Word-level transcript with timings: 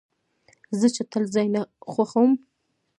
زه 0.79 0.87
چټل 0.95 1.23
ځای 1.35 1.47
نه 1.55 1.61
خوښوم. 1.91 2.31